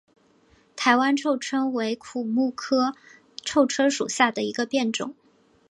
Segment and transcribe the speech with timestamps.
[0.75, 2.95] 台湾臭椿为苦木科
[3.45, 5.13] 臭椿属下的一个变种。